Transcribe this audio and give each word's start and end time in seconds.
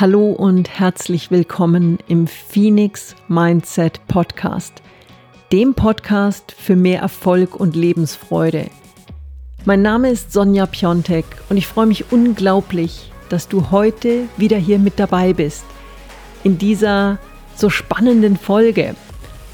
Hallo 0.00 0.30
und 0.30 0.70
herzlich 0.70 1.30
willkommen 1.30 1.98
im 2.08 2.26
Phoenix 2.26 3.14
Mindset 3.28 4.00
Podcast, 4.08 4.80
dem 5.52 5.74
Podcast 5.74 6.52
für 6.52 6.74
mehr 6.74 7.02
Erfolg 7.02 7.54
und 7.54 7.76
Lebensfreude. 7.76 8.70
Mein 9.66 9.82
Name 9.82 10.08
ist 10.08 10.32
Sonja 10.32 10.64
Piontek 10.64 11.26
und 11.50 11.58
ich 11.58 11.66
freue 11.66 11.84
mich 11.84 12.12
unglaublich, 12.12 13.12
dass 13.28 13.46
du 13.46 13.70
heute 13.72 14.22
wieder 14.38 14.56
hier 14.56 14.78
mit 14.78 14.98
dabei 14.98 15.34
bist 15.34 15.66
in 16.44 16.56
dieser 16.56 17.18
so 17.54 17.68
spannenden 17.68 18.38
Folge. 18.38 18.94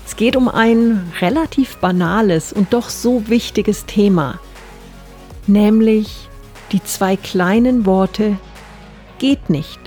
Es 0.06 0.14
geht 0.14 0.36
um 0.36 0.48
ein 0.48 1.12
relativ 1.20 1.78
banales 1.78 2.52
und 2.52 2.72
doch 2.72 2.88
so 2.88 3.28
wichtiges 3.28 3.84
Thema, 3.86 4.38
nämlich 5.48 6.28
die 6.70 6.84
zwei 6.84 7.16
kleinen 7.16 7.84
Worte 7.84 8.38
geht 9.18 9.50
nicht 9.50 9.80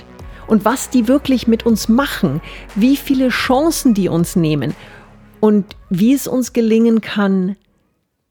und 0.50 0.64
was 0.64 0.90
die 0.90 1.06
wirklich 1.06 1.46
mit 1.46 1.64
uns 1.64 1.88
machen, 1.88 2.42
wie 2.74 2.96
viele 2.96 3.28
Chancen 3.28 3.94
die 3.94 4.08
uns 4.08 4.34
nehmen 4.34 4.74
und 5.38 5.76
wie 5.90 6.12
es 6.12 6.26
uns 6.26 6.52
gelingen 6.52 7.00
kann, 7.00 7.56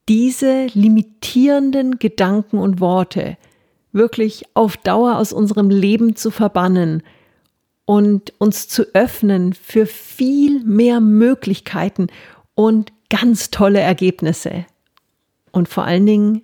diese 0.09 0.68
limitierenden 0.73 1.98
Gedanken 1.98 2.58
und 2.58 2.82
Worte 2.82 3.38
wirklich 3.94 4.44
auf 4.54 4.76
Dauer 4.76 5.18
aus 5.18 5.32
unserem 5.32 5.70
Leben 5.70 6.18
zu 6.18 6.30
verbannen 6.30 7.04
und 7.86 8.34
uns 8.38 8.67
zu 8.67 8.84
öffnen 8.94 9.54
für 9.54 9.86
viel 9.86 10.62
mehr 10.66 11.00
Möglichkeiten 11.00 12.08
und 12.54 12.92
ganz 13.09 13.50
tolle 13.50 13.80
Ergebnisse 13.80 14.66
und 15.54 15.70
vor 15.70 15.86
allen 15.86 16.06
Dingen 16.06 16.42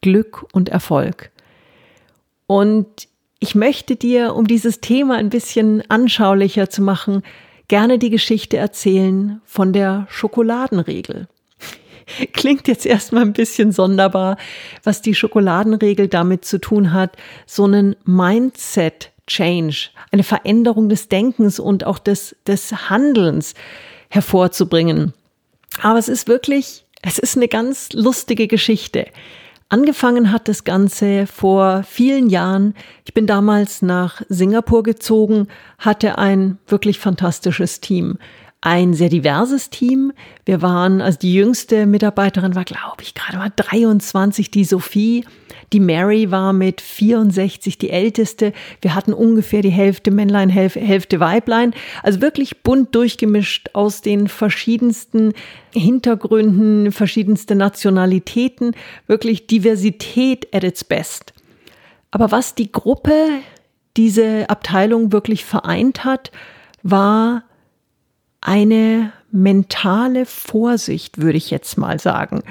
Glück 0.00 0.46
und 0.52 0.70
Erfolg. 0.70 1.30
Und 2.46 3.08
ich 3.38 3.54
möchte 3.54 3.96
dir, 3.96 4.34
um 4.34 4.46
dieses 4.46 4.80
Thema 4.80 5.16
ein 5.16 5.30
bisschen 5.30 5.82
anschaulicher 5.90 6.70
zu 6.70 6.82
machen, 6.82 7.22
gerne 7.68 7.98
die 7.98 8.10
Geschichte 8.10 8.56
erzählen 8.56 9.40
von 9.44 9.72
der 9.72 10.06
Schokoladenregel. 10.10 11.28
Klingt 12.32 12.68
jetzt 12.68 12.86
erstmal 12.86 13.22
ein 13.22 13.32
bisschen 13.32 13.72
sonderbar, 13.72 14.36
was 14.84 15.02
die 15.02 15.14
Schokoladenregel 15.14 16.08
damit 16.08 16.44
zu 16.44 16.58
tun 16.58 16.92
hat, 16.92 17.16
so 17.46 17.64
einen 17.64 17.96
Mindset 18.04 19.10
Change, 19.26 19.88
eine 20.12 20.22
Veränderung 20.22 20.88
des 20.88 21.08
Denkens 21.08 21.58
und 21.58 21.84
auch 21.84 21.98
des, 21.98 22.36
des 22.46 22.88
Handelns 22.90 23.54
hervorzubringen. 24.08 25.12
Aber 25.82 25.98
es 25.98 26.08
ist 26.08 26.28
wirklich, 26.28 26.84
es 27.02 27.18
ist 27.18 27.36
eine 27.36 27.48
ganz 27.48 27.92
lustige 27.92 28.46
Geschichte. 28.46 29.06
Angefangen 29.68 30.30
hat 30.30 30.46
das 30.46 30.62
Ganze 30.62 31.26
vor 31.26 31.82
vielen 31.82 32.28
Jahren. 32.28 32.74
Ich 33.04 33.14
bin 33.14 33.26
damals 33.26 33.82
nach 33.82 34.22
Singapur 34.28 34.84
gezogen, 34.84 35.48
hatte 35.78 36.18
ein 36.18 36.58
wirklich 36.68 37.00
fantastisches 37.00 37.80
Team. 37.80 38.18
Ein 38.60 38.94
sehr 38.94 39.10
diverses 39.10 39.70
Team. 39.70 40.12
Wir 40.44 40.62
waren, 40.62 41.00
also 41.00 41.18
die 41.18 41.34
jüngste 41.34 41.86
Mitarbeiterin 41.86 42.54
war, 42.54 42.64
glaube 42.64 43.02
ich, 43.02 43.14
gerade 43.14 43.38
mal 43.38 43.52
23, 43.54 44.50
die 44.50 44.64
Sophie. 44.64 45.24
Die 45.72 45.80
Mary 45.80 46.30
war 46.30 46.52
mit 46.52 46.80
64 46.80 47.78
die 47.78 47.90
älteste. 47.90 48.52
Wir 48.80 48.94
hatten 48.94 49.12
ungefähr 49.12 49.62
die 49.62 49.70
Hälfte 49.70 50.10
Männlein, 50.10 50.48
Hälfte 50.48 51.20
Weiblein. 51.20 51.74
Also 52.02 52.20
wirklich 52.20 52.62
bunt 52.62 52.94
durchgemischt 52.94 53.70
aus 53.72 54.00
den 54.00 54.28
verschiedensten 54.28 55.32
Hintergründen, 55.72 56.92
verschiedenste 56.92 57.56
Nationalitäten. 57.56 58.72
Wirklich 59.06 59.46
Diversität 59.46 60.54
at 60.54 60.64
its 60.64 60.84
best. 60.84 61.34
Aber 62.10 62.30
was 62.30 62.54
die 62.54 62.70
Gruppe, 62.70 63.12
diese 63.96 64.48
Abteilung 64.48 65.12
wirklich 65.12 65.44
vereint 65.44 66.04
hat, 66.04 66.30
war 66.82 67.42
eine 68.46 69.12
mentale 69.32 70.24
Vorsicht, 70.24 71.18
würde 71.18 71.36
ich 71.36 71.50
jetzt 71.50 71.76
mal 71.76 71.98
sagen. 71.98 72.44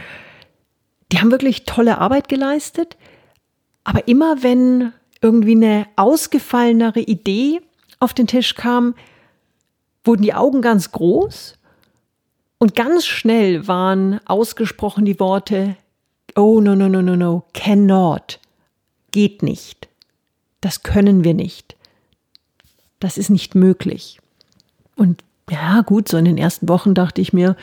Die 1.11 1.19
haben 1.19 1.31
wirklich 1.31 1.63
tolle 1.63 1.99
Arbeit 1.99 2.27
geleistet, 2.27 2.97
aber 3.85 4.07
immer 4.09 4.43
wenn 4.43 4.91
irgendwie 5.21 5.55
eine 5.55 5.87
ausgefallenere 5.95 6.99
Idee 6.99 7.61
auf 7.99 8.13
den 8.13 8.27
Tisch 8.27 8.55
kam, 8.55 8.93
wurden 10.03 10.23
die 10.23 10.33
Augen 10.33 10.61
ganz 10.61 10.91
groß 10.91 11.57
und 12.57 12.75
ganz 12.75 13.05
schnell 13.05 13.65
waren 13.69 14.19
ausgesprochen 14.25 15.05
die 15.05 15.19
Worte, 15.19 15.77
oh 16.35 16.59
no, 16.59 16.75
no, 16.75 16.89
no, 16.89 17.01
no, 17.01 17.15
no, 17.15 17.45
cannot, 17.53 18.41
geht 19.11 19.43
nicht, 19.43 19.87
das 20.59 20.83
können 20.83 21.23
wir 21.23 21.33
nicht, 21.33 21.77
das 22.99 23.17
ist 23.17 23.29
nicht 23.29 23.55
möglich. 23.55 24.19
Und 24.97 25.23
ja, 25.49 25.81
gut, 25.81 26.07
so 26.07 26.17
in 26.17 26.25
den 26.25 26.37
ersten 26.37 26.67
Wochen 26.69 26.93
dachte 26.93 27.21
ich 27.21 27.33
mir, 27.33 27.55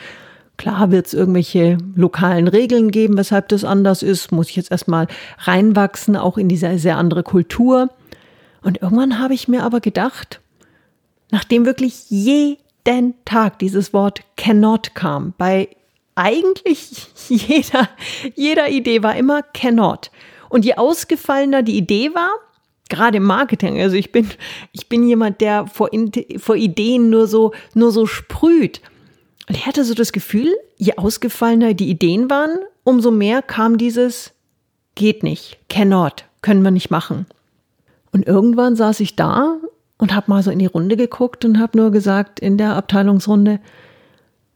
Klar 0.57 0.91
wird 0.91 1.07
es 1.07 1.13
irgendwelche 1.13 1.77
lokalen 1.95 2.47
Regeln 2.47 2.91
geben, 2.91 3.17
weshalb 3.17 3.47
das 3.49 3.63
anders 3.63 4.03
ist. 4.03 4.31
Muss 4.31 4.49
ich 4.49 4.55
jetzt 4.55 4.71
erstmal 4.71 5.07
reinwachsen, 5.39 6.15
auch 6.15 6.37
in 6.37 6.47
diese 6.47 6.77
sehr 6.77 6.97
andere 6.97 7.23
Kultur. 7.23 7.89
Und 8.61 8.81
irgendwann 8.81 9.19
habe 9.19 9.33
ich 9.33 9.47
mir 9.47 9.63
aber 9.63 9.79
gedacht, 9.79 10.39
nachdem 11.31 11.65
wirklich 11.65 12.09
jeden 12.09 13.15
Tag 13.25 13.59
dieses 13.59 13.93
Wort 13.93 14.21
cannot 14.37 14.93
kam, 14.93 15.33
bei 15.37 15.69
eigentlich 16.15 17.07
jeder, 17.27 17.89
jeder 18.35 18.69
Idee 18.69 19.01
war 19.01 19.15
immer 19.15 19.41
cannot. 19.41 20.11
Und 20.49 20.65
je 20.65 20.75
ausgefallener 20.75 21.63
die 21.63 21.77
Idee 21.77 22.13
war, 22.13 22.29
gerade 22.93 23.17
im 23.17 23.23
Marketing, 23.23 23.81
also 23.81 23.95
ich 23.95 24.11
bin, 24.11 24.29
ich 24.71 24.87
bin 24.87 25.07
jemand, 25.07 25.41
der 25.41 25.67
vor, 25.67 25.89
vor 26.37 26.55
Ideen 26.55 27.09
nur 27.09 27.27
so, 27.27 27.53
nur 27.73 27.91
so 27.91 28.05
sprüht. 28.05 28.81
Und 29.49 29.57
ich 29.57 29.65
hatte 29.65 29.83
so 29.83 29.93
das 29.93 30.11
Gefühl, 30.11 30.53
je 30.77 30.93
ausgefallener 30.97 31.73
die 31.73 31.89
Ideen 31.89 32.29
waren, 32.29 32.59
umso 32.83 33.11
mehr 33.11 33.41
kam 33.41 33.77
dieses 33.77 34.31
geht 34.95 35.23
nicht, 35.23 35.57
cannot, 35.69 36.25
können 36.41 36.61
wir 36.61 36.71
nicht 36.71 36.91
machen. 36.91 37.25
Und 38.11 38.27
irgendwann 38.27 38.75
saß 38.75 38.99
ich 38.99 39.15
da 39.15 39.57
und 39.97 40.13
habe 40.13 40.29
mal 40.29 40.43
so 40.43 40.51
in 40.51 40.59
die 40.59 40.67
Runde 40.67 40.95
geguckt 40.95 41.45
und 41.45 41.59
habe 41.59 41.77
nur 41.77 41.91
gesagt 41.91 42.39
in 42.39 42.57
der 42.57 42.75
Abteilungsrunde, 42.75 43.59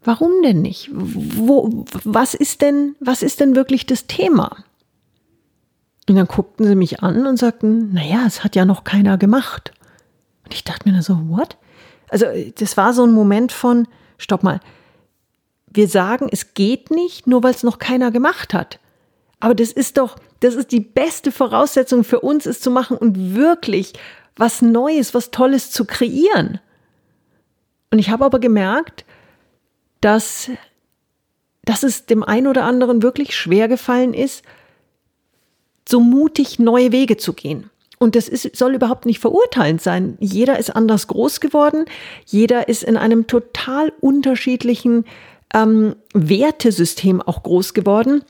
warum 0.04 0.32
denn 0.44 0.62
nicht? 0.62 0.92
Wo, 0.94 1.86
was 2.04 2.36
ist 2.36 2.62
denn, 2.62 2.96
was 3.00 3.24
ist 3.24 3.40
denn 3.40 3.56
wirklich 3.56 3.88
das 3.88 4.06
Thema? 4.06 4.58
Und 6.10 6.16
dann 6.16 6.28
guckten 6.28 6.66
sie 6.66 6.76
mich 6.76 7.04
an 7.04 7.26
und 7.28 7.38
sagten, 7.38 7.94
naja, 7.94 8.24
es 8.26 8.44
hat 8.44 8.56
ja 8.56 8.66
noch 8.66 8.84
keiner 8.84 9.18
gemacht. 9.18 9.74
Und 10.46 10.54
ich 10.54 10.64
dachte 10.64 10.90
mir 10.90 11.02
so, 11.02 11.20
what? 11.28 11.58
Also, 12.10 12.26
das 12.58 12.78
war 12.78 12.94
so 12.94 13.06
ein 13.06 13.12
Moment 13.12 13.52
von, 13.52 13.88
stopp 14.18 14.44
mal, 14.44 14.62
wir 15.68 15.90
sagen, 15.90 16.30
es 16.32 16.54
geht 16.54 16.92
nicht, 16.92 17.28
nur 17.28 17.44
weil 17.44 17.54
es 17.54 17.64
noch 17.64 17.78
keiner 17.78 18.12
gemacht 18.12 18.54
hat. 18.54 18.80
Aber 19.40 19.54
das 19.54 19.72
ist 19.72 19.98
doch, 19.98 20.18
das 20.40 20.56
ist 20.56 20.72
die 20.72 20.80
beste 20.80 21.32
Voraussetzung 21.32 22.04
für 22.04 22.22
uns, 22.22 22.46
es 22.46 22.62
zu 22.62 22.72
machen 22.72 22.98
und 22.98 23.36
wirklich 23.36 23.94
was 24.36 24.62
Neues, 24.62 25.14
was 25.14 25.32
Tolles 25.32 25.72
zu 25.72 25.86
kreieren. 25.86 26.60
Und 27.92 28.00
ich 28.00 28.10
habe 28.10 28.26
aber 28.26 28.40
gemerkt, 28.40 29.06
dass, 30.02 30.50
dass 31.64 31.84
es 31.84 32.06
dem 32.06 32.24
einen 32.24 32.48
oder 32.48 32.64
anderen 32.64 33.02
wirklich 33.02 33.36
schwer 33.36 33.68
gefallen 33.68 34.14
ist, 34.14 34.44
so 35.88 36.00
mutig 36.00 36.60
neue 36.60 36.92
Wege 36.92 37.18
zu 37.18 37.34
gehen. 37.34 37.70
Und 38.00 38.16
das 38.16 38.28
ist, 38.28 38.56
soll 38.56 38.76
überhaupt 38.76 39.06
nicht 39.06 39.20
verurteilend 39.20 39.82
sein. 39.82 40.18
Jeder 40.20 40.60
ist 40.60 40.76
anders 40.76 41.08
groß 41.08 41.40
geworden. 41.40 41.86
Jeder 42.26 42.68
ist 42.68 42.84
in 42.84 42.96
einem 42.96 43.26
total 43.26 43.92
unterschiedlichen 44.02 45.06
ähm, 45.54 45.96
Wertesystem 46.14 47.22
auch 47.22 47.42
groß 47.42 47.74
geworden. 47.74 48.24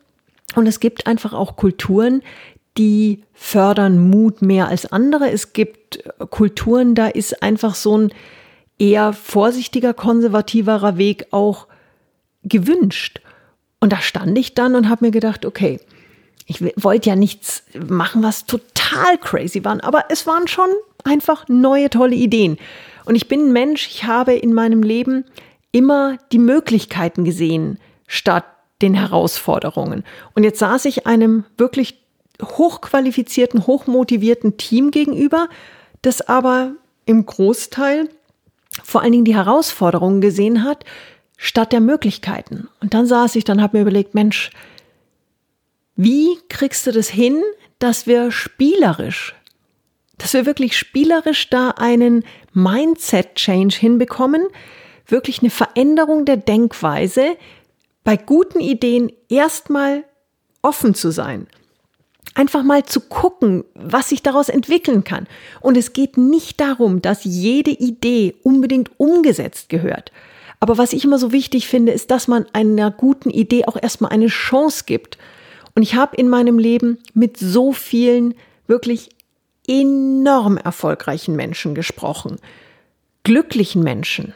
Und 0.56 0.68
es 0.68 0.80
gibt 0.80 1.06
einfach 1.06 1.34
auch 1.34 1.58
Kulturen, 1.58 2.22
die 2.78 3.24
fördern 3.34 4.10
Mut 4.10 4.42
mehr 4.42 4.70
als 4.70 4.92
andere. 4.92 5.30
Es 5.32 5.52
gibt 5.52 5.98
äh, 5.98 6.26
Kulturen, 6.30 6.96
da 6.96 7.08
ist 7.08 7.44
einfach 7.44 7.76
so 7.76 7.98
ein 7.98 8.14
eher 8.80 9.12
vorsichtiger, 9.12 9.94
konservativerer 9.94 10.98
Weg 10.98 11.28
auch 11.32 11.68
gewünscht. 12.44 13.22
Und 13.80 13.92
da 13.92 14.02
stand 14.02 14.38
ich 14.38 14.54
dann 14.54 14.76
und 14.76 14.90
habe 14.90 15.06
mir 15.06 15.12
gedacht, 15.12 15.46
okay, 15.46 15.80
ich 16.48 16.64
wollte 16.78 17.10
ja 17.10 17.16
nichts 17.16 17.64
machen, 17.78 18.24
was 18.24 18.46
total 18.46 19.18
crazy 19.20 19.64
war, 19.64 19.84
aber 19.84 20.06
es 20.10 20.26
waren 20.26 20.48
schon 20.48 20.70
einfach 21.04 21.48
neue, 21.50 21.90
tolle 21.90 22.16
Ideen. 22.16 22.58
Und 23.06 23.16
ich 23.16 23.28
bin 23.28 23.48
ein 23.48 23.54
Mensch, 23.54 23.88
ich 23.88 24.06
habe 24.06 24.34
in 24.34 24.54
meinem 24.54 24.82
Leben 24.82 25.26
immer 25.72 26.18
die 26.32 26.40
Möglichkeiten 26.40 27.26
gesehen 27.26 27.80
statt 28.08 28.46
den 28.82 28.94
Herausforderungen. 28.94 30.04
Und 30.36 30.44
jetzt 30.44 30.60
saß 30.60 30.86
ich 30.86 31.06
einem 31.06 31.44
wirklich 31.58 32.00
hochqualifizierten, 32.42 33.68
hochmotivierten 33.68 34.58
Team 34.58 34.92
gegenüber, 34.92 35.50
das 36.02 36.22
aber 36.22 36.74
im 37.06 37.26
Großteil 37.26 38.10
vor 38.84 39.02
allen 39.02 39.12
Dingen 39.12 39.26
die 39.26 39.36
Herausforderungen 39.36 40.22
gesehen 40.22 40.64
hat, 40.64 40.86
statt 41.38 41.72
der 41.72 41.82
Möglichkeiten. 41.82 42.70
Und 42.80 42.94
dann 42.94 43.06
saß 43.06 43.36
ich, 43.36 43.44
dann 43.44 43.62
habe 43.62 43.78
mir 43.78 43.82
überlegt, 43.82 44.14
Mensch, 44.14 44.52
wie 45.98 46.38
kriegst 46.48 46.88
du 46.88 46.92
das 46.92 47.10
hin, 47.10 47.44
dass 47.80 48.08
wir 48.08 48.32
spielerisch 48.32 49.36
dass 50.18 50.34
wir 50.34 50.46
wirklich 50.46 50.78
spielerisch 50.78 51.50
da 51.50 51.72
einen 51.72 52.24
Mindset-Change 52.54 53.78
hinbekommen, 53.78 54.48
wirklich 55.06 55.42
eine 55.42 55.50
Veränderung 55.50 56.26
der 56.26 56.38
Denkweise, 56.38 57.38
bei 58.04 58.18
guten 58.18 58.60
Ideen 58.60 59.12
erstmal 59.30 60.04
offen 60.62 60.96
zu 60.96 61.12
sein. 61.12 61.48
Einfach 62.36 62.64
mal 62.64 62.86
zu 62.86 63.02
gucken, 63.02 63.64
was 63.74 64.10
sich 64.10 64.22
daraus 64.22 64.50
entwickeln 64.50 65.04
kann. 65.04 65.28
Und 65.60 65.76
es 65.76 65.94
geht 65.94 66.18
nicht 66.18 66.60
darum, 66.60 67.02
dass 67.02 67.24
jede 67.24 67.72
Idee 67.72 68.36
unbedingt 68.44 68.92
umgesetzt 68.98 69.70
gehört. 69.70 70.12
Aber 70.60 70.78
was 70.78 70.94
ich 70.94 71.04
immer 71.04 71.20
so 71.20 71.32
wichtig 71.32 71.68
finde, 71.68 71.92
ist, 71.92 72.12
dass 72.12 72.28
man 72.28 72.46
einer 72.54 72.92
guten 72.92 73.30
Idee 73.30 73.66
auch 73.66 73.78
erstmal 73.82 74.12
eine 74.12 74.28
Chance 74.28 74.84
gibt. 74.86 75.18
Und 75.78 75.84
ich 75.84 75.94
habe 75.94 76.16
in 76.16 76.28
meinem 76.28 76.58
Leben 76.58 76.98
mit 77.14 77.38
so 77.38 77.72
vielen 77.72 78.34
wirklich 78.66 79.10
enorm 79.68 80.58
erfolgreichen 80.58 81.36
Menschen 81.36 81.76
gesprochen. 81.76 82.40
Glücklichen 83.22 83.84
Menschen 83.84 84.34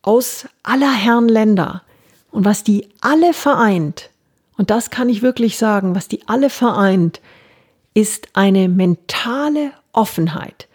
aus 0.00 0.46
aller 0.62 0.90
Herren 0.90 1.28
Länder. 1.28 1.82
Und 2.30 2.46
was 2.46 2.64
die 2.64 2.88
alle 3.02 3.34
vereint, 3.34 4.08
und 4.56 4.70
das 4.70 4.88
kann 4.88 5.10
ich 5.10 5.20
wirklich 5.20 5.58
sagen, 5.58 5.94
was 5.94 6.08
die 6.08 6.26
alle 6.28 6.48
vereint, 6.48 7.20
ist 7.92 8.28
eine 8.32 8.70
mentale 8.70 9.70
Offenheit. 9.92 10.66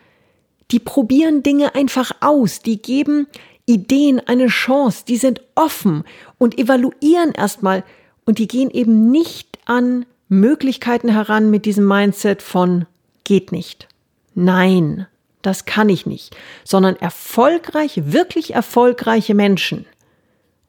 Die 0.70 0.78
probieren 0.78 1.42
Dinge 1.42 1.74
einfach 1.74 2.12
aus, 2.20 2.60
die 2.60 2.80
geben 2.80 3.26
Ideen 3.66 4.20
eine 4.20 4.50
Chance, 4.50 5.04
die 5.08 5.18
sind 5.18 5.42
offen 5.56 6.04
und 6.38 6.60
evaluieren 6.60 7.32
erstmal 7.32 7.84
und 8.30 8.38
die 8.38 8.48
gehen 8.48 8.70
eben 8.70 9.10
nicht 9.10 9.58
an 9.66 10.06
Möglichkeiten 10.28 11.10
heran 11.10 11.50
mit 11.50 11.66
diesem 11.66 11.88
Mindset 11.88 12.44
von 12.44 12.86
geht 13.24 13.52
nicht. 13.52 13.88
Nein, 14.36 15.08
das 15.42 15.66
kann 15.66 15.90
ich 15.90 16.06
nicht, 16.06 16.38
sondern 16.64 16.96
erfolgreiche, 16.96 18.14
wirklich 18.14 18.54
erfolgreiche 18.54 19.34
Menschen 19.34 19.88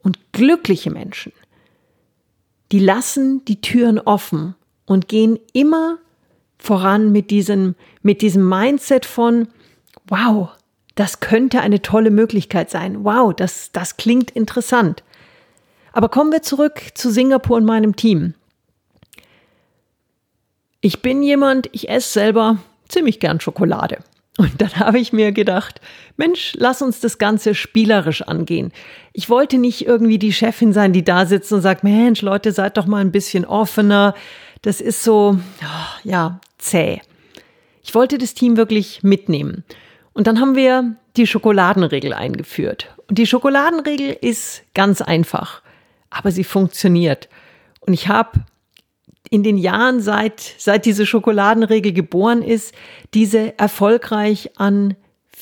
und 0.01 0.17
glückliche 0.31 0.89
Menschen, 0.89 1.33
die 2.71 2.79
lassen 2.79 3.45
die 3.45 3.61
Türen 3.61 3.99
offen 3.99 4.55
und 4.87 5.07
gehen 5.07 5.37
immer 5.53 5.99
voran 6.57 7.11
mit 7.11 7.29
diesem, 7.29 7.75
mit 8.01 8.23
diesem 8.23 8.49
Mindset 8.49 9.05
von, 9.05 9.49
wow, 10.07 10.49
das 10.95 11.19
könnte 11.19 11.61
eine 11.61 11.83
tolle 11.83 12.09
Möglichkeit 12.09 12.71
sein. 12.71 13.03
Wow, 13.03 13.35
das, 13.35 13.71
das 13.71 13.97
klingt 13.97 14.31
interessant. 14.31 15.03
Aber 15.91 16.09
kommen 16.09 16.31
wir 16.31 16.41
zurück 16.41 16.81
zu 16.93 17.11
Singapur 17.11 17.57
und 17.57 17.65
meinem 17.65 17.95
Team. 17.95 18.33
Ich 20.79 21.01
bin 21.01 21.21
jemand, 21.21 21.69
ich 21.73 21.89
esse 21.89 22.11
selber 22.11 22.57
ziemlich 22.87 23.19
gern 23.19 23.39
Schokolade. 23.39 23.99
Und 24.37 24.61
dann 24.61 24.75
habe 24.77 24.97
ich 24.97 25.13
mir 25.13 25.31
gedacht, 25.31 25.81
Mensch, 26.17 26.53
lass 26.57 26.81
uns 26.81 26.99
das 26.99 27.17
Ganze 27.17 27.53
spielerisch 27.53 28.21
angehen. 28.21 28.71
Ich 29.13 29.29
wollte 29.29 29.57
nicht 29.57 29.85
irgendwie 29.85 30.17
die 30.17 30.33
Chefin 30.33 30.73
sein, 30.73 30.93
die 30.93 31.03
da 31.03 31.25
sitzt 31.25 31.51
und 31.51 31.61
sagt, 31.61 31.83
Mensch, 31.83 32.21
Leute, 32.21 32.51
seid 32.51 32.77
doch 32.77 32.85
mal 32.85 33.01
ein 33.01 33.11
bisschen 33.11 33.45
offener. 33.45 34.15
Das 34.61 34.79
ist 34.79 35.03
so, 35.03 35.37
ja, 36.03 36.39
zäh. 36.57 37.01
Ich 37.83 37.93
wollte 37.93 38.17
das 38.17 38.33
Team 38.33 38.57
wirklich 38.57 39.03
mitnehmen. 39.03 39.63
Und 40.13 40.27
dann 40.27 40.39
haben 40.39 40.55
wir 40.55 40.95
die 41.17 41.27
Schokoladenregel 41.27 42.13
eingeführt. 42.13 42.87
Und 43.07 43.17
die 43.17 43.27
Schokoladenregel 43.27 44.17
ist 44.21 44.63
ganz 44.73 45.01
einfach, 45.01 45.61
aber 46.11 46.31
sie 46.31 46.43
funktioniert. 46.43 47.27
Und 47.79 47.93
ich 47.93 48.07
habe 48.07 48.41
in 49.31 49.43
den 49.43 49.57
Jahren, 49.57 50.01
seit, 50.01 50.41
seit 50.57 50.85
diese 50.85 51.05
Schokoladenregel 51.05 51.93
geboren 51.93 52.43
ist, 52.43 52.75
diese 53.13 53.57
erfolgreich 53.57 54.51
an 54.57 54.95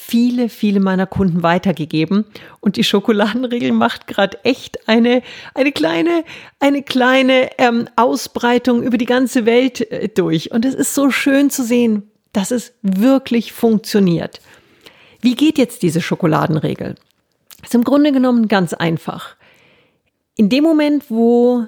viele, 0.10 0.50
viele 0.50 0.80
meiner 0.80 1.06
Kunden 1.06 1.44
weitergegeben. 1.44 2.25
Und 2.62 2.77
die 2.77 2.83
Schokoladenregel 2.83 3.71
macht 3.71 4.07
gerade 4.07 4.44
echt 4.44 4.88
eine, 4.88 5.21
eine 5.54 5.71
kleine, 5.71 6.24
eine 6.60 6.83
kleine 6.83 7.50
ähm, 7.57 7.88
Ausbreitung 7.95 8.81
über 8.83 8.98
die 8.98 9.06
ganze 9.06 9.45
Welt 9.45 9.81
äh, 9.92 10.07
durch. 10.07 10.51
Und 10.51 10.65
es 10.65 10.75
ist 10.75 10.95
so 10.95 11.12
schön 11.12 11.50
zu 11.50 11.63
sehen, 11.63 12.10
dass 12.31 12.51
es 12.51 12.74
wirklich 12.81 13.54
funktioniert. 13.54 14.39
Wie 15.22 15.36
geht 15.36 15.57
jetzt 15.57 15.81
diese 15.81 16.01
Schokoladenregel? 16.01 16.95
Ist 17.63 17.75
im 17.75 17.83
Grunde 17.83 18.12
genommen 18.12 18.48
ganz 18.48 18.74
einfach. 18.74 19.36
In 20.39 20.47
dem 20.47 20.63
Moment, 20.63 21.12
wo 21.12 21.68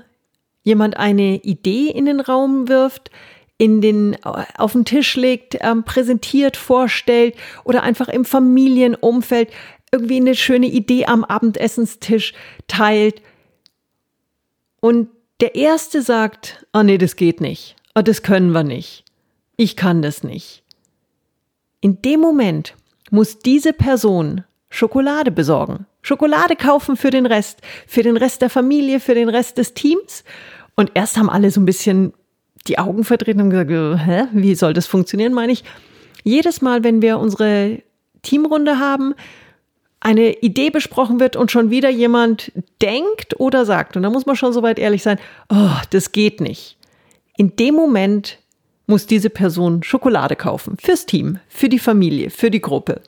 jemand 0.63 0.95
eine 0.95 1.41
Idee 1.43 1.89
in 1.89 2.05
den 2.05 2.21
Raum 2.21 2.69
wirft, 2.69 3.11
in 3.57 3.81
den, 3.81 4.15
auf 4.23 4.71
den 4.71 4.85
Tisch 4.85 5.17
legt, 5.17 5.57
ähm, 5.59 5.83
präsentiert, 5.83 6.55
vorstellt 6.55 7.35
oder 7.65 7.83
einfach 7.83 8.07
im 8.07 8.23
Familienumfeld 8.23 9.49
irgendwie 9.91 10.15
eine 10.15 10.35
schöne 10.35 10.67
Idee 10.67 11.05
am 11.05 11.25
Abendessenstisch 11.25 12.31
teilt. 12.69 13.21
Und 14.79 15.09
der 15.41 15.55
Erste 15.55 16.01
sagt, 16.01 16.65
oh 16.71 16.81
nee, 16.81 16.97
das 16.97 17.17
geht 17.17 17.41
nicht. 17.41 17.75
Oh, 17.93 18.01
das 18.01 18.23
können 18.23 18.53
wir 18.53 18.63
nicht. 18.63 19.03
Ich 19.57 19.75
kann 19.75 20.01
das 20.01 20.23
nicht. 20.23 20.63
In 21.81 22.01
dem 22.01 22.21
Moment 22.21 22.77
muss 23.09 23.37
diese 23.37 23.73
Person 23.73 24.45
Schokolade 24.69 25.31
besorgen. 25.31 25.87
Schokolade 26.11 26.57
kaufen 26.57 26.97
für 26.97 27.09
den 27.09 27.25
Rest, 27.25 27.59
für 27.87 28.03
den 28.03 28.17
Rest 28.17 28.41
der 28.41 28.49
Familie, 28.49 28.99
für 28.99 29.15
den 29.15 29.29
Rest 29.29 29.57
des 29.57 29.73
Teams. 29.73 30.25
Und 30.75 30.91
erst 30.93 31.15
haben 31.15 31.29
alle 31.29 31.51
so 31.51 31.61
ein 31.61 31.65
bisschen 31.65 32.11
die 32.67 32.77
Augen 32.77 33.05
verdreht 33.05 33.37
und 33.37 33.49
gesagt, 33.49 33.71
hä, 33.71 34.23
wie 34.33 34.55
soll 34.55 34.73
das 34.73 34.87
funktionieren, 34.87 35.31
meine 35.31 35.53
ich. 35.53 35.63
Jedes 36.23 36.61
Mal, 36.61 36.83
wenn 36.83 37.01
wir 37.01 37.17
unsere 37.17 37.81
Teamrunde 38.23 38.77
haben, 38.77 39.15
eine 40.01 40.33
Idee 40.39 40.69
besprochen 40.69 41.21
wird 41.21 41.37
und 41.37 41.49
schon 41.49 41.69
wieder 41.69 41.89
jemand 41.89 42.51
denkt 42.81 43.39
oder 43.39 43.65
sagt, 43.65 43.95
und 43.95 44.03
da 44.03 44.09
muss 44.09 44.25
man 44.25 44.35
schon 44.35 44.51
soweit 44.51 44.79
ehrlich 44.79 45.03
sein, 45.03 45.17
oh, 45.47 45.77
das 45.91 46.11
geht 46.11 46.41
nicht. 46.41 46.75
In 47.37 47.55
dem 47.55 47.73
Moment 47.75 48.37
muss 48.85 49.05
diese 49.05 49.29
Person 49.29 49.81
Schokolade 49.81 50.35
kaufen. 50.35 50.75
Fürs 50.77 51.05
Team, 51.05 51.39
für 51.47 51.69
die 51.69 51.79
Familie, 51.79 52.31
für 52.31 52.51
die 52.51 52.59
Gruppe. 52.59 53.01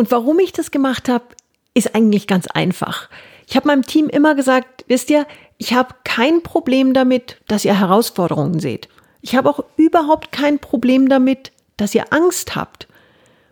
Und 0.00 0.10
warum 0.10 0.38
ich 0.38 0.54
das 0.54 0.70
gemacht 0.70 1.10
habe, 1.10 1.26
ist 1.74 1.94
eigentlich 1.94 2.26
ganz 2.26 2.46
einfach. 2.46 3.10
Ich 3.46 3.54
habe 3.54 3.66
meinem 3.66 3.84
Team 3.84 4.08
immer 4.08 4.34
gesagt, 4.34 4.86
wisst 4.88 5.10
ihr, 5.10 5.26
ich 5.58 5.74
habe 5.74 5.94
kein 6.04 6.42
Problem 6.42 6.94
damit, 6.94 7.36
dass 7.48 7.66
ihr 7.66 7.78
Herausforderungen 7.78 8.60
seht. 8.60 8.88
Ich 9.20 9.36
habe 9.36 9.50
auch 9.50 9.62
überhaupt 9.76 10.32
kein 10.32 10.58
Problem 10.58 11.10
damit, 11.10 11.52
dass 11.76 11.94
ihr 11.94 12.14
Angst 12.14 12.56
habt. 12.56 12.88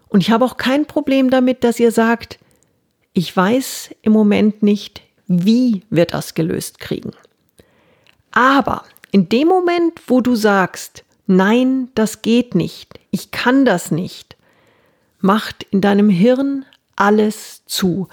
Und 0.09 0.23
ich 0.23 0.31
habe 0.31 0.43
auch 0.43 0.57
kein 0.57 0.87
Problem 0.87 1.29
damit, 1.29 1.65
dass 1.65 1.79
ihr 1.79 1.93
sagt, 1.93 2.39
ich 3.13 3.37
weiß 3.37 3.91
im 4.01 4.13
Moment 4.13 4.63
nicht, 4.63 5.03
wie 5.27 5.83
wir 5.91 6.07
das 6.07 6.33
gelöst 6.33 6.81
kriegen. 6.81 7.11
Aber 8.31 8.85
in 9.11 9.29
dem 9.29 9.49
Moment, 9.49 10.01
wo 10.07 10.23
du 10.23 10.35
sagst, 10.35 11.05
nein, 11.27 11.91
das 11.95 12.23
geht 12.23 12.55
nicht, 12.55 12.99
ich 13.11 13.33
kann 13.33 13.67
das 13.67 13.91
nicht, 13.91 14.38
macht 15.21 15.65
in 15.65 15.81
deinem 15.81 16.09
Hirn 16.09 16.65
alles 16.97 17.65
zu. 17.67 18.09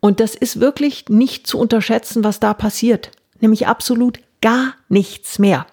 Und 0.00 0.20
das 0.20 0.34
ist 0.34 0.60
wirklich 0.60 1.08
nicht 1.08 1.46
zu 1.46 1.58
unterschätzen, 1.58 2.24
was 2.24 2.40
da 2.40 2.54
passiert. 2.54 3.10
Nämlich 3.40 3.66
absolut 3.66 4.20
gar 4.40 4.74
nichts 4.88 5.38
mehr. 5.38 5.66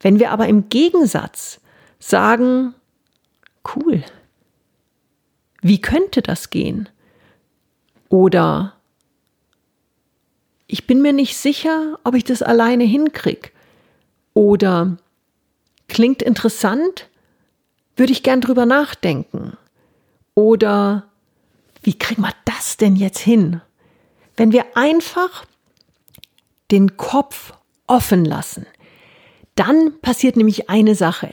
Wenn 0.00 0.18
wir 0.18 0.30
aber 0.30 0.46
im 0.46 0.68
Gegensatz 0.68 1.60
sagen, 1.98 2.74
cool, 3.74 4.04
wie 5.62 5.80
könnte 5.80 6.22
das 6.22 6.50
gehen? 6.50 6.88
Oder 8.08 8.74
ich 10.68 10.86
bin 10.86 11.02
mir 11.02 11.12
nicht 11.12 11.36
sicher, 11.36 11.98
ob 12.04 12.14
ich 12.14 12.24
das 12.24 12.42
alleine 12.42 12.84
hinkriege. 12.84 13.50
Oder 14.34 14.98
klingt 15.88 16.22
interessant, 16.22 17.08
würde 17.96 18.12
ich 18.12 18.22
gern 18.22 18.40
drüber 18.40 18.66
nachdenken. 18.66 19.56
Oder 20.34 21.08
wie 21.82 21.98
kriegen 21.98 22.22
wir 22.22 22.34
das 22.44 22.76
denn 22.76 22.94
jetzt 22.94 23.18
hin? 23.18 23.60
Wenn 24.36 24.52
wir 24.52 24.76
einfach 24.76 25.46
den 26.70 26.96
Kopf 26.96 27.54
offen 27.86 28.24
lassen, 28.24 28.66
dann 29.54 29.98
passiert 30.00 30.36
nämlich 30.36 30.68
eine 30.68 30.94
Sache. 30.94 31.32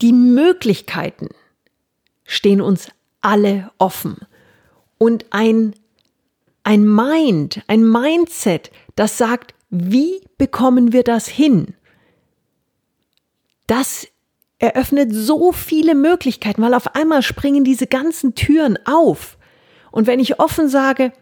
Die 0.00 0.12
Möglichkeiten 0.12 1.28
stehen 2.24 2.62
uns 2.62 2.88
alle 3.20 3.70
offen. 3.78 4.16
Und 4.96 5.26
ein, 5.30 5.74
ein 6.64 6.86
Mind, 6.86 7.62
ein 7.66 7.86
Mindset, 7.86 8.70
das 8.96 9.18
sagt, 9.18 9.54
wie 9.68 10.22
bekommen 10.38 10.92
wir 10.92 11.04
das 11.04 11.28
hin? 11.28 11.74
Das 13.66 14.08
eröffnet 14.60 15.08
so 15.12 15.52
viele 15.52 15.94
Möglichkeiten, 15.94 16.62
weil 16.62 16.74
auf 16.74 16.94
einmal 16.94 17.22
springen 17.22 17.64
diese 17.64 17.86
ganzen 17.86 18.34
Türen 18.34 18.78
auf. 18.84 19.38
Und 19.90 20.06
wenn 20.06 20.20
ich 20.20 20.38
offen 20.38 20.68
sage, 20.68 21.12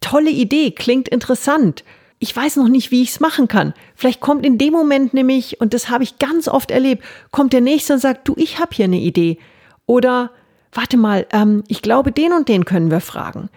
tolle 0.00 0.30
Idee, 0.30 0.72
klingt 0.72 1.08
interessant, 1.08 1.84
ich 2.18 2.36
weiß 2.36 2.56
noch 2.56 2.68
nicht, 2.68 2.90
wie 2.90 3.02
ich 3.02 3.10
es 3.10 3.20
machen 3.20 3.48
kann. 3.48 3.72
Vielleicht 3.94 4.20
kommt 4.20 4.44
in 4.44 4.58
dem 4.58 4.74
Moment 4.74 5.14
nämlich, 5.14 5.60
und 5.60 5.72
das 5.72 5.88
habe 5.88 6.04
ich 6.04 6.18
ganz 6.18 6.48
oft 6.48 6.70
erlebt, 6.70 7.02
kommt 7.30 7.54
der 7.54 7.62
Nächste 7.62 7.94
und 7.94 8.00
sagt, 8.00 8.28
du, 8.28 8.34
ich 8.36 8.58
habe 8.58 8.74
hier 8.74 8.84
eine 8.84 8.98
Idee. 8.98 9.38
Oder, 9.86 10.30
warte 10.72 10.98
mal, 10.98 11.26
ähm, 11.32 11.64
ich 11.68 11.80
glaube, 11.80 12.12
den 12.12 12.34
und 12.34 12.48
den 12.48 12.66
können 12.66 12.90
wir 12.90 13.00
fragen. 13.00 13.48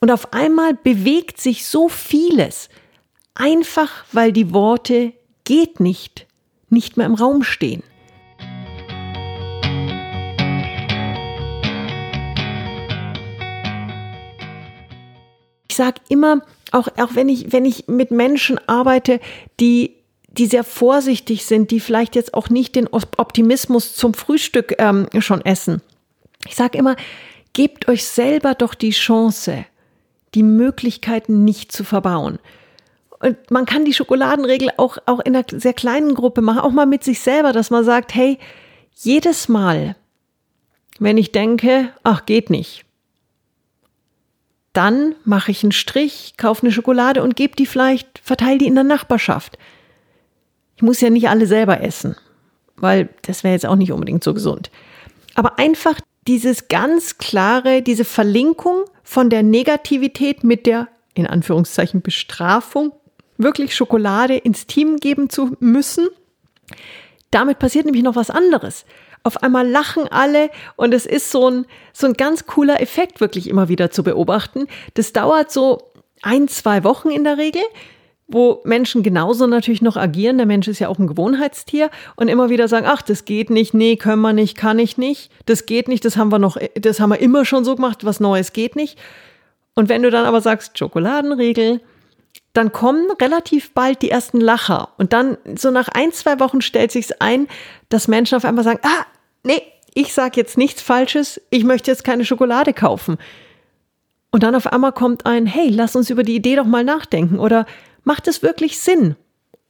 Und 0.00 0.10
auf 0.10 0.34
einmal 0.34 0.74
bewegt 0.74 1.40
sich 1.40 1.66
so 1.66 1.88
vieles, 1.88 2.68
einfach 3.34 4.04
weil 4.12 4.32
die 4.32 4.52
Worte 4.52 5.14
geht 5.44 5.80
nicht, 5.80 6.26
nicht 6.68 6.98
mehr 6.98 7.06
im 7.06 7.14
Raum 7.14 7.42
stehen. 7.42 7.82
Ich 15.74 15.78
sage 15.78 16.00
immer, 16.08 16.40
auch, 16.70 16.86
auch 16.98 17.16
wenn 17.16 17.28
ich, 17.28 17.52
wenn 17.52 17.64
ich 17.64 17.88
mit 17.88 18.12
Menschen 18.12 18.60
arbeite, 18.68 19.18
die, 19.58 19.96
die 20.28 20.46
sehr 20.46 20.62
vorsichtig 20.62 21.44
sind, 21.46 21.72
die 21.72 21.80
vielleicht 21.80 22.14
jetzt 22.14 22.32
auch 22.32 22.48
nicht 22.48 22.76
den 22.76 22.86
Optimismus 22.92 23.96
zum 23.96 24.14
Frühstück 24.14 24.76
ähm, 24.78 25.08
schon 25.18 25.44
essen. 25.44 25.82
Ich 26.46 26.54
sage 26.54 26.78
immer, 26.78 26.94
gebt 27.54 27.88
euch 27.88 28.04
selber 28.04 28.54
doch 28.54 28.74
die 28.74 28.92
Chance, 28.92 29.64
die 30.36 30.44
Möglichkeiten 30.44 31.42
nicht 31.44 31.72
zu 31.72 31.82
verbauen. 31.82 32.38
Und 33.18 33.50
man 33.50 33.66
kann 33.66 33.84
die 33.84 33.94
Schokoladenregel 33.94 34.70
auch, 34.76 34.98
auch 35.06 35.18
in 35.18 35.34
einer 35.34 35.44
sehr 35.50 35.74
kleinen 35.74 36.14
Gruppe 36.14 36.40
machen, 36.40 36.60
auch 36.60 36.70
mal 36.70 36.86
mit 36.86 37.02
sich 37.02 37.18
selber, 37.18 37.52
dass 37.52 37.70
man 37.70 37.84
sagt, 37.84 38.14
hey, 38.14 38.38
jedes 38.92 39.48
Mal, 39.48 39.96
wenn 41.00 41.18
ich 41.18 41.32
denke, 41.32 41.88
ach, 42.04 42.26
geht 42.26 42.48
nicht, 42.48 42.84
dann 44.74 45.14
mache 45.24 45.50
ich 45.50 45.62
einen 45.62 45.72
Strich, 45.72 46.34
kaufe 46.36 46.62
eine 46.62 46.72
Schokolade 46.72 47.22
und 47.22 47.36
gebe 47.36 47.56
die 47.56 47.64
vielleicht, 47.64 48.20
verteile 48.22 48.58
die 48.58 48.66
in 48.66 48.74
der 48.74 48.84
Nachbarschaft. 48.84 49.56
Ich 50.76 50.82
muss 50.82 51.00
ja 51.00 51.08
nicht 51.08 51.28
alle 51.28 51.46
selber 51.46 51.80
essen, 51.80 52.16
weil 52.76 53.08
das 53.22 53.44
wäre 53.44 53.54
jetzt 53.54 53.66
auch 53.66 53.76
nicht 53.76 53.92
unbedingt 53.92 54.22
so 54.22 54.34
gesund. 54.34 54.70
Aber 55.34 55.58
einfach 55.58 56.00
dieses 56.26 56.68
ganz 56.68 57.18
klare, 57.18 57.82
diese 57.82 58.04
Verlinkung 58.04 58.84
von 59.04 59.30
der 59.30 59.42
Negativität 59.42 60.42
mit 60.42 60.66
der, 60.66 60.88
in 61.14 61.26
Anführungszeichen, 61.26 62.02
Bestrafung, 62.02 62.92
wirklich 63.36 63.76
Schokolade 63.76 64.36
ins 64.36 64.66
Team 64.66 64.96
geben 64.96 65.30
zu 65.30 65.56
müssen. 65.60 66.08
Damit 67.30 67.58
passiert 67.58 67.84
nämlich 67.84 68.02
noch 68.02 68.16
was 68.16 68.30
anderes. 68.30 68.84
Auf 69.24 69.42
einmal 69.42 69.68
lachen 69.68 70.06
alle 70.08 70.50
und 70.76 70.94
es 70.94 71.06
ist 71.06 71.30
so 71.30 71.50
ein, 71.50 71.66
so 71.92 72.06
ein 72.06 72.12
ganz 72.12 72.46
cooler 72.46 72.80
Effekt 72.80 73.20
wirklich 73.20 73.48
immer 73.48 73.68
wieder 73.68 73.90
zu 73.90 74.04
beobachten. 74.04 74.66
Das 74.94 75.12
dauert 75.12 75.50
so 75.50 75.92
ein, 76.22 76.46
zwei 76.46 76.84
Wochen 76.84 77.10
in 77.10 77.24
der 77.24 77.38
Regel 77.38 77.62
wo 78.26 78.62
Menschen 78.64 79.02
genauso 79.02 79.46
natürlich 79.46 79.82
noch 79.82 79.96
agieren. 79.96 80.38
Der 80.38 80.46
Mensch 80.46 80.68
ist 80.68 80.78
ja 80.78 80.88
auch 80.88 80.98
ein 80.98 81.06
Gewohnheitstier 81.06 81.90
und 82.16 82.28
immer 82.28 82.48
wieder 82.50 82.68
sagen, 82.68 82.86
ach, 82.88 83.02
das 83.02 83.24
geht 83.24 83.50
nicht, 83.50 83.74
nee, 83.74 83.96
können 83.96 84.22
wir 84.22 84.32
nicht, 84.32 84.56
kann 84.56 84.78
ich 84.78 84.96
nicht, 84.96 85.30
das 85.46 85.66
geht 85.66 85.88
nicht, 85.88 86.04
das 86.04 86.16
haben 86.16 86.32
wir 86.32 86.38
noch, 86.38 86.56
das 86.74 87.00
haben 87.00 87.10
wir 87.10 87.20
immer 87.20 87.44
schon 87.44 87.64
so 87.64 87.76
gemacht, 87.76 88.04
was 88.04 88.20
Neues 88.20 88.52
geht 88.52 88.76
nicht. 88.76 88.98
Und 89.74 89.88
wenn 89.88 90.02
du 90.02 90.10
dann 90.10 90.24
aber 90.24 90.40
sagst, 90.40 90.78
Schokoladenregel, 90.78 91.80
dann 92.52 92.72
kommen 92.72 93.10
relativ 93.20 93.74
bald 93.74 94.00
die 94.00 94.10
ersten 94.10 94.40
Lacher 94.40 94.90
und 94.96 95.12
dann 95.12 95.36
so 95.56 95.70
nach 95.70 95.88
ein, 95.88 96.12
zwei 96.12 96.38
Wochen 96.40 96.60
stellt 96.60 96.92
sich's 96.92 97.12
ein, 97.18 97.48
dass 97.88 98.08
Menschen 98.08 98.36
auf 98.36 98.44
einmal 98.44 98.64
sagen, 98.64 98.80
ah, 98.82 99.04
nee, 99.44 99.62
ich 99.94 100.12
sag 100.12 100.36
jetzt 100.36 100.58
nichts 100.58 100.82
Falsches, 100.82 101.40
ich 101.50 101.64
möchte 101.64 101.90
jetzt 101.90 102.04
keine 102.04 102.24
Schokolade 102.24 102.72
kaufen. 102.72 103.16
Und 104.30 104.42
dann 104.42 104.56
auf 104.56 104.66
einmal 104.66 104.92
kommt 104.92 105.26
ein, 105.26 105.46
hey, 105.46 105.68
lass 105.68 105.94
uns 105.94 106.10
über 106.10 106.24
die 106.24 106.34
Idee 106.34 106.56
doch 106.56 106.66
mal 106.66 106.82
nachdenken 106.82 107.38
oder 107.38 107.66
Macht 108.04 108.28
es 108.28 108.42
wirklich 108.42 108.78
Sinn? 108.78 109.16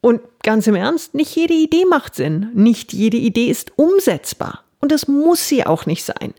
Und 0.01 0.21
ganz 0.43 0.67
im 0.67 0.75
Ernst, 0.75 1.15
nicht 1.15 1.35
jede 1.35 1.53
Idee 1.53 1.85
macht 1.85 2.15
Sinn. 2.15 2.49
Nicht 2.53 2.93
jede 2.93 3.17
Idee 3.17 3.47
ist 3.47 3.71
umsetzbar. 3.77 4.63
Und 4.81 4.91
das 4.91 5.07
muss 5.07 5.47
sie 5.47 5.65
auch 5.65 5.85
nicht 5.85 6.03
sein. 6.03 6.33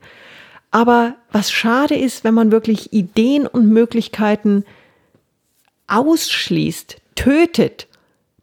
Aber 0.71 1.17
was 1.33 1.51
schade 1.51 1.97
ist, 1.97 2.23
wenn 2.23 2.35
man 2.35 2.53
wirklich 2.53 2.93
Ideen 2.93 3.47
und 3.47 3.69
Möglichkeiten 3.69 4.65
ausschließt, 5.89 6.99
tötet, 7.15 7.89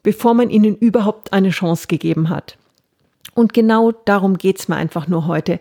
bevor 0.01 0.33
man 0.33 0.49
ihnen 0.49 0.75
überhaupt 0.75 1.31
eine 1.31 1.51
Chance 1.51 1.87
gegeben 1.87 2.29
hat. 2.29 2.57
Und 3.33 3.53
genau 3.53 3.91
darum 3.91 4.37
geht's 4.37 4.67
mir 4.67 4.75
einfach 4.75 5.07
nur 5.07 5.27
heute. 5.27 5.59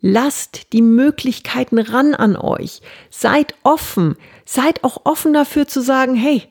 Lasst 0.00 0.72
die 0.72 0.82
Möglichkeiten 0.82 1.78
ran 1.78 2.14
an 2.14 2.36
euch. 2.36 2.80
Seid 3.10 3.54
offen. 3.62 4.16
Seid 4.44 4.82
auch 4.84 5.02
offen 5.04 5.32
dafür 5.32 5.66
zu 5.66 5.82
sagen, 5.82 6.14
hey, 6.14 6.44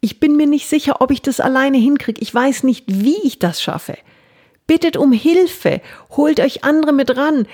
ich 0.00 0.20
bin 0.20 0.36
mir 0.36 0.46
nicht 0.46 0.68
sicher, 0.68 1.00
ob 1.00 1.10
ich 1.10 1.22
das 1.22 1.40
alleine 1.40 1.78
hinkriege. 1.78 2.20
Ich 2.20 2.34
weiß 2.34 2.62
nicht, 2.62 2.84
wie 2.86 3.18
ich 3.24 3.38
das 3.38 3.62
schaffe. 3.62 3.96
Bittet 4.66 4.96
um 4.96 5.12
Hilfe, 5.12 5.80
holt 6.10 6.40
euch 6.40 6.62
andere 6.62 6.92
mit 6.92 7.16
ran, 7.16 7.46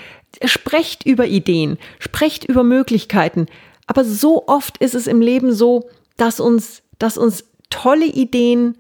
sprecht 0.45 1.07
über 1.07 1.27
Ideen, 1.27 1.79
sprecht 1.99 2.45
über 2.45 2.65
Möglichkeiten. 2.65 3.47
Aber 3.87 4.05
so 4.05 4.47
oft 4.47 4.79
ist 4.79 4.95
es 4.95 5.07
im 5.07 5.21
Leben 5.21 5.53
so, 5.53 5.89
dass 6.17 6.41
uns, 6.41 6.83
dass 6.99 7.17
uns 7.17 7.45
tolle 7.71 8.07
Ideen 8.07 8.77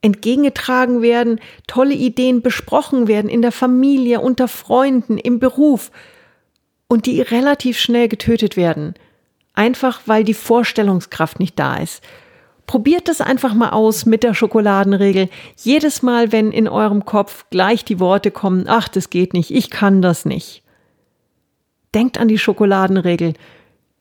entgegengetragen 0.00 1.02
werden, 1.02 1.40
tolle 1.66 1.94
Ideen 1.94 2.42
besprochen 2.42 3.08
werden 3.08 3.28
in 3.28 3.42
der 3.42 3.52
Familie, 3.52 4.20
unter 4.20 4.48
Freunden, 4.48 5.18
im 5.18 5.38
Beruf 5.38 5.90
und 6.88 7.06
die 7.06 7.20
relativ 7.20 7.78
schnell 7.78 8.08
getötet 8.08 8.56
werden. 8.56 8.94
Einfach 9.54 10.02
weil 10.06 10.24
die 10.24 10.34
Vorstellungskraft 10.34 11.40
nicht 11.40 11.58
da 11.58 11.76
ist. 11.76 12.02
Probiert 12.66 13.08
es 13.08 13.20
einfach 13.20 13.54
mal 13.54 13.70
aus 13.70 14.04
mit 14.04 14.22
der 14.22 14.34
Schokoladenregel. 14.34 15.30
Jedes 15.56 16.02
Mal, 16.02 16.32
wenn 16.32 16.52
in 16.52 16.68
eurem 16.68 17.04
Kopf 17.04 17.46
gleich 17.50 17.84
die 17.84 17.98
Worte 17.98 18.30
kommen, 18.30 18.66
ach, 18.68 18.88
das 18.88 19.10
geht 19.10 19.32
nicht, 19.32 19.50
ich 19.50 19.70
kann 19.70 20.02
das 20.02 20.24
nicht. 20.24 20.62
Denkt 21.94 22.18
an 22.18 22.28
die 22.28 22.38
Schokoladenregel. 22.38 23.34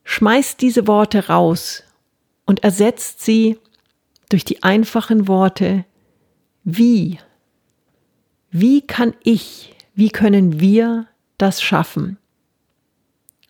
Schmeißt 0.04 0.62
diese 0.62 0.86
Worte 0.86 1.28
raus 1.28 1.84
und 2.46 2.64
ersetzt 2.64 3.24
sie 3.24 3.58
durch 4.30 4.46
die 4.46 4.64
einfachen 4.64 5.28
Worte 5.28 5.86
wie. 6.64 7.20
Wie 8.52 8.82
kann 8.82 9.14
ich, 9.24 9.76
wie 9.94 10.10
können 10.10 10.60
wir 10.60 11.08
das 11.38 11.62
schaffen? 11.62 12.18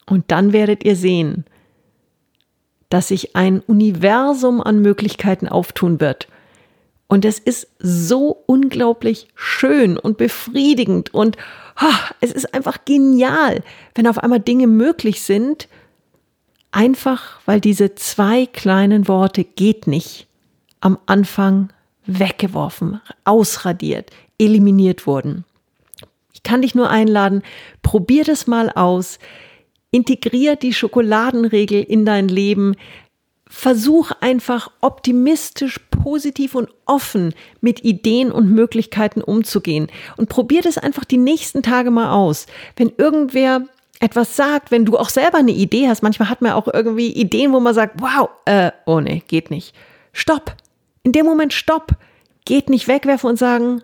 Und 0.06 0.26
dann 0.32 0.54
werdet 0.54 0.84
ihr 0.86 0.96
sehen, 0.96 1.46
dass 2.90 3.10
sich 3.10 3.36
ein 3.36 3.60
Universum 3.62 4.62
an 4.62 4.82
Möglichkeiten 4.82 5.48
auftun 5.48 6.00
wird. 6.00 6.28
Und 7.08 7.26
es 7.26 7.40
ist 7.40 7.68
so 7.80 8.44
unglaublich 8.46 9.28
schön 9.36 9.98
und 9.98 10.18
befriedigend 10.18 11.14
und 11.14 11.38
oh, 11.82 12.12
es 12.22 12.32
ist 12.32 12.54
einfach 12.54 12.86
genial, 12.86 13.64
wenn 13.96 14.08
auf 14.08 14.20
einmal 14.20 14.42
Dinge 14.42 14.68
möglich 14.68 15.22
sind, 15.22 15.70
einfach 16.72 17.40
weil 17.46 17.62
diese 17.62 17.96
zwei 17.96 18.46
kleinen 18.46 19.08
Worte 19.08 19.46
geht 19.46 19.88
nicht 19.88 20.27
am 20.82 20.98
Anfang 21.06 21.70
weggeworfen, 22.06 23.02
ausradiert, 23.26 24.12
eliminiert 24.38 25.08
wurden. 25.08 25.46
Ich 26.34 26.44
kann 26.44 26.62
dich 26.62 26.76
nur 26.76 26.90
einladen, 26.90 27.44
probier 27.82 28.24
das 28.24 28.48
mal 28.48 28.70
aus. 28.70 29.20
Integrier 29.92 30.56
die 30.56 30.74
Schokoladenregel 30.74 31.82
in 31.82 32.06
dein 32.06 32.28
Leben. 32.28 32.76
Versuch 33.50 34.12
einfach 34.20 34.72
optimistisch, 34.82 35.80
positiv 35.90 36.54
und 36.56 36.70
offen 36.86 37.34
mit 37.62 37.84
Ideen 37.84 38.32
und 38.32 38.52
Möglichkeiten 38.52 39.22
umzugehen. 39.22 39.88
Und 40.18 40.30
probier 40.30 40.62
das 40.62 40.78
einfach 40.78 41.06
die 41.06 41.18
nächsten 41.18 41.64
Tage 41.64 41.92
mal 41.92 42.12
aus. 42.12 42.46
Wenn 42.76 42.92
irgendwer 42.98 43.64
etwas 44.00 44.36
sagt, 44.36 44.70
wenn 44.70 44.86
du 44.86 44.98
auch 44.98 45.10
selber 45.10 45.40
eine 45.40 45.52
Idee 45.52 45.88
hast, 45.88 46.04
manchmal 46.04 46.30
hat 46.30 46.42
man 46.42 46.52
auch 46.52 46.68
irgendwie 46.72 47.12
Ideen, 47.12 47.52
wo 47.52 47.60
man 47.60 47.74
sagt, 47.74 48.00
wow, 48.00 48.30
äh, 48.46 48.72
oh 48.86 49.00
nee, 49.00 49.24
geht 49.28 49.50
nicht. 49.50 49.74
Stopp. 50.14 50.56
In 51.08 51.14
dem 51.14 51.26
Moment 51.26 51.54
stopp. 51.54 51.94
Geht 52.44 52.70
nicht 52.70 52.90
wegwerfen 52.90 53.30
und 53.30 53.40
sagen, 53.40 53.82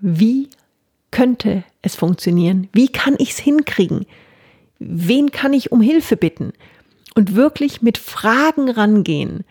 wie 0.00 0.50
könnte 1.10 1.64
es 1.80 1.94
funktionieren? 1.94 2.68
Wie 2.74 2.88
kann 2.88 3.14
ich 3.18 3.30
es 3.30 3.38
hinkriegen? 3.38 4.04
wen 4.78 5.30
kann 5.30 5.54
ich 5.54 5.72
um 5.72 5.80
Hilfe 5.80 6.18
bitten? 6.18 6.52
Und 7.14 7.34
wirklich 7.34 7.80
mit 7.80 7.96
Fragen 7.96 8.68
rangehen 8.68 9.44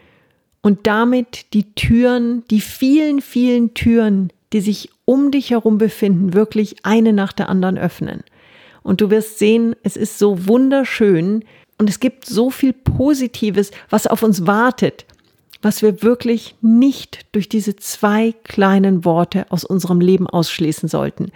und 0.61 0.85
damit 0.85 1.51
die 1.53 1.73
Türen, 1.73 2.43
die 2.51 2.61
vielen, 2.61 3.21
vielen 3.21 3.73
Türen, 3.73 4.31
die 4.51 4.61
sich 4.61 4.91
um 5.05 5.31
dich 5.31 5.49
herum 5.49 5.79
befinden, 5.79 6.33
wirklich 6.35 6.75
eine 6.83 7.11
nach 7.11 7.33
der 7.33 7.49
anderen 7.49 7.79
öffnen. 7.79 8.23
Und 8.83 9.01
du 9.01 9.09
wirst 9.09 9.39
sehen, 9.39 9.75
es 9.81 9.97
ist 9.97 10.19
so 10.19 10.47
wunderschön 10.47 11.43
und 11.79 11.89
es 11.89 11.99
gibt 11.99 12.27
so 12.27 12.51
viel 12.51 12.73
Positives, 12.73 13.71
was 13.89 14.05
auf 14.05 14.21
uns 14.21 14.45
wartet, 14.45 15.07
was 15.63 15.81
wir 15.81 16.03
wirklich 16.03 16.55
nicht 16.61 17.25
durch 17.31 17.49
diese 17.49 17.75
zwei 17.75 18.33
kleinen 18.43 19.05
Worte 19.05 19.45
aus 19.49 19.63
unserem 19.63 20.01
Leben 20.01 20.27
ausschließen 20.27 20.89
sollten. 20.89 21.31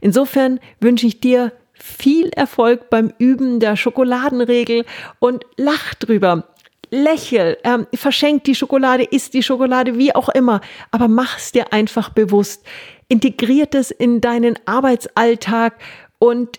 Insofern 0.00 0.60
wünsche 0.80 1.06
ich 1.06 1.20
dir 1.20 1.52
viel 1.72 2.28
Erfolg 2.30 2.90
beim 2.90 3.12
Üben 3.18 3.60
der 3.60 3.76
Schokoladenregel 3.76 4.84
und 5.20 5.44
lach 5.56 5.94
drüber. 5.94 6.44
lächel, 6.90 7.58
ähm, 7.64 7.86
verschenk 7.92 8.44
die 8.44 8.54
Schokolade, 8.54 9.04
isst 9.04 9.34
die 9.34 9.42
Schokolade, 9.42 9.98
wie 9.98 10.14
auch 10.14 10.30
immer, 10.30 10.62
aber 10.90 11.06
mach 11.06 11.36
es 11.36 11.52
dir 11.52 11.70
einfach 11.70 12.08
bewusst. 12.08 12.64
Integriert 13.08 13.74
es 13.74 13.90
in 13.90 14.22
deinen 14.22 14.58
Arbeitsalltag 14.64 15.74
und 16.18 16.58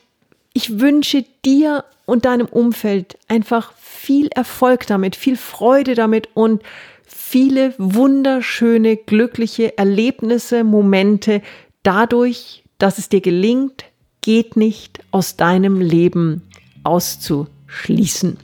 ich 0.53 0.79
wünsche 0.79 1.25
dir 1.43 1.83
und 2.05 2.25
deinem 2.25 2.45
Umfeld 2.45 3.17
einfach 3.27 3.73
viel 3.77 4.27
Erfolg 4.27 4.85
damit, 4.85 5.15
viel 5.15 5.35
Freude 5.35 5.95
damit 5.95 6.29
und 6.35 6.61
viele 7.09 7.73
wunderschöne, 7.77 8.97
glückliche 8.97 9.77
Erlebnisse, 9.77 10.63
Momente 10.63 11.41
dadurch, 11.83 12.63
dass 12.77 12.97
es 12.97 13.09
dir 13.09 13.21
gelingt, 13.21 13.85
geht 14.21 14.55
nicht 14.55 14.99
aus 15.11 15.35
deinem 15.35 15.81
Leben 15.81 16.43
auszuschließen. 16.83 18.37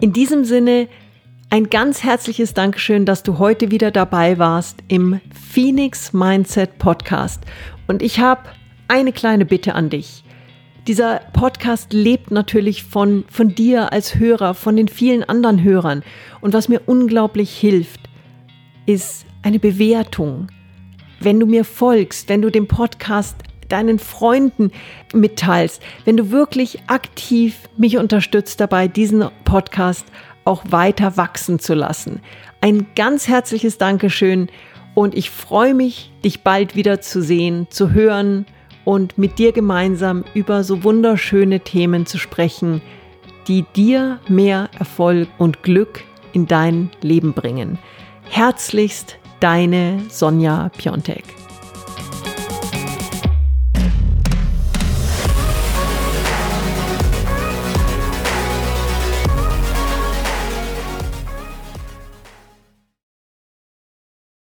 In 0.00 0.12
diesem 0.12 0.44
Sinne 0.44 0.88
ein 1.50 1.70
ganz 1.70 2.04
herzliches 2.04 2.54
Dankeschön, 2.54 3.06
dass 3.06 3.22
du 3.22 3.38
heute 3.38 3.70
wieder 3.70 3.90
dabei 3.90 4.38
warst 4.38 4.78
im 4.88 5.20
Phoenix 5.50 6.12
Mindset 6.12 6.78
Podcast. 6.78 7.42
Und 7.86 8.02
ich 8.02 8.20
habe 8.20 8.42
eine 8.86 9.12
kleine 9.12 9.46
Bitte 9.46 9.74
an 9.74 9.90
dich. 9.90 10.24
Dieser 10.88 11.20
Podcast 11.34 11.92
lebt 11.92 12.30
natürlich 12.30 12.82
von, 12.82 13.26
von 13.28 13.54
dir 13.54 13.92
als 13.92 14.14
Hörer, 14.14 14.54
von 14.54 14.74
den 14.74 14.88
vielen 14.88 15.22
anderen 15.22 15.62
Hörern. 15.62 16.02
Und 16.40 16.54
was 16.54 16.70
mir 16.70 16.80
unglaublich 16.86 17.50
hilft, 17.50 18.00
ist 18.86 19.26
eine 19.42 19.58
Bewertung. 19.58 20.46
Wenn 21.20 21.38
du 21.40 21.44
mir 21.44 21.66
folgst, 21.66 22.30
wenn 22.30 22.40
du 22.40 22.50
den 22.50 22.68
Podcast 22.68 23.36
deinen 23.68 23.98
Freunden 23.98 24.72
mitteilst, 25.12 25.82
wenn 26.06 26.16
du 26.16 26.30
wirklich 26.30 26.78
aktiv 26.86 27.68
mich 27.76 27.98
unterstützt 27.98 28.58
dabei, 28.58 28.88
diesen 28.88 29.26
Podcast 29.44 30.06
auch 30.46 30.62
weiter 30.70 31.18
wachsen 31.18 31.58
zu 31.58 31.74
lassen. 31.74 32.20
Ein 32.62 32.86
ganz 32.96 33.28
herzliches 33.28 33.76
Dankeschön 33.76 34.48
und 34.94 35.14
ich 35.14 35.28
freue 35.28 35.74
mich, 35.74 36.10
dich 36.24 36.44
bald 36.44 36.76
wieder 36.76 37.02
zu 37.02 37.20
sehen, 37.20 37.66
zu 37.68 37.92
hören 37.92 38.46
und 38.88 39.18
mit 39.18 39.38
dir 39.38 39.52
gemeinsam 39.52 40.24
über 40.32 40.64
so 40.64 40.82
wunderschöne 40.82 41.60
Themen 41.60 42.06
zu 42.06 42.16
sprechen, 42.16 42.80
die 43.46 43.66
dir 43.76 44.18
mehr 44.28 44.70
Erfolg 44.78 45.28
und 45.36 45.62
Glück 45.62 46.04
in 46.32 46.46
dein 46.46 46.88
Leben 47.02 47.34
bringen. 47.34 47.78
Herzlichst 48.30 49.18
deine 49.40 50.00
Sonja 50.08 50.70
Piontek. 50.78 51.37